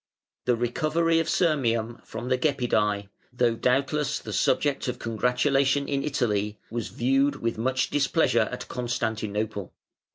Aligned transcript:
The 0.45 0.55
recovery 0.55 1.19
of 1.19 1.29
Sirmium 1.29 2.03
from 2.03 2.29
the 2.29 2.37
Gepidæ, 2.39 3.09
though 3.31 3.53
doubtless 3.55 4.17
the 4.17 4.33
subject 4.33 4.87
of 4.87 4.97
congratulation 4.97 5.87
in 5.87 6.03
Italy, 6.03 6.57
was 6.71 6.87
viewed 6.87 7.35
with 7.35 7.59
much 7.59 7.91
displeasure 7.91 8.49
at 8.51 8.67
Constantinople. 8.67 9.75